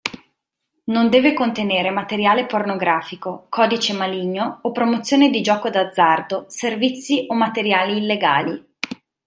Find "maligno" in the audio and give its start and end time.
3.93-4.57